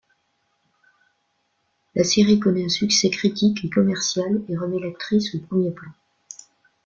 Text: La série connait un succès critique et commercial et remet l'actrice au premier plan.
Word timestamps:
La 1.93 2.03
série 2.03 2.39
connait 2.39 2.65
un 2.65 2.69
succès 2.69 3.11
critique 3.11 3.63
et 3.63 3.69
commercial 3.69 4.41
et 4.49 4.57
remet 4.57 4.79
l'actrice 4.79 5.35
au 5.35 5.39
premier 5.41 5.69
plan. 5.69 5.91